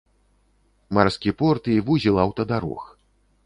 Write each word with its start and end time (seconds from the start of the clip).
Марскі 0.99 1.31
порт 1.43 1.71
і 1.77 1.77
вузел 1.93 2.15
аўтадарог. 2.27 2.81